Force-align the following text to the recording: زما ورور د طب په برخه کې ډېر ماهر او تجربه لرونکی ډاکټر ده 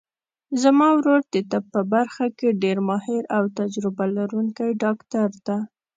زما 0.61 0.87
ورور 0.97 1.21
د 1.33 1.35
طب 1.51 1.63
په 1.73 1.81
برخه 1.93 2.25
کې 2.37 2.59
ډېر 2.63 2.77
ماهر 2.89 3.23
او 3.37 3.43
تجربه 3.59 4.05
لرونکی 4.17 4.69
ډاکټر 4.83 5.29
ده 5.47 5.57